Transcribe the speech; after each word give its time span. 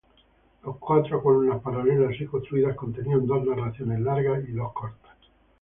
Las 0.65 0.77
cuatro 0.77 1.21
columnas 1.21 1.61
paralelas 1.61 2.15
así 2.15 2.25
construidas 2.25 2.75
contenían 2.75 3.27
dos 3.27 3.45
narraciones 3.45 3.99
largas 3.99 4.43
y 4.49 4.51
dos 4.51 4.73
cortas. 4.73 5.15